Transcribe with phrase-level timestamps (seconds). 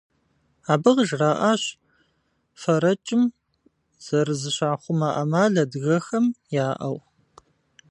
[0.73, 1.63] Абы къыжраӏащ
[2.61, 3.23] фэрэкӏым
[4.05, 6.25] зэрызыщахъумэ ӏэмал адыгэхэм
[6.67, 6.97] яӏэу.